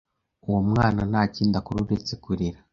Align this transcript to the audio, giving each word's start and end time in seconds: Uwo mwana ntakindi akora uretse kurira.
Uwo 0.47 0.59
mwana 0.69 1.01
ntakindi 1.09 1.55
akora 1.57 1.79
uretse 1.85 2.13
kurira. 2.23 2.59